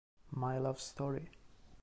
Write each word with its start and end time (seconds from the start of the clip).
My 0.31 0.57
Love 0.57 0.81
Story!! 0.81 1.29